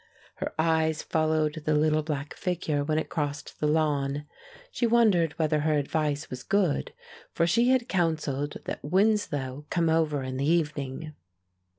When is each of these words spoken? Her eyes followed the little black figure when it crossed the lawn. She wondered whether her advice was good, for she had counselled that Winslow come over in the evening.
Her 0.37 0.51
eyes 0.57 1.03
followed 1.03 1.53
the 1.63 1.75
little 1.75 2.01
black 2.01 2.33
figure 2.33 2.83
when 2.83 2.97
it 2.97 3.07
crossed 3.07 3.59
the 3.59 3.67
lawn. 3.67 4.25
She 4.71 4.87
wondered 4.87 5.33
whether 5.33 5.59
her 5.59 5.75
advice 5.77 6.27
was 6.27 6.41
good, 6.41 6.91
for 7.31 7.45
she 7.45 7.69
had 7.69 7.87
counselled 7.87 8.57
that 8.65 8.83
Winslow 8.83 9.67
come 9.69 9.89
over 9.89 10.23
in 10.23 10.37
the 10.37 10.49
evening. 10.49 11.13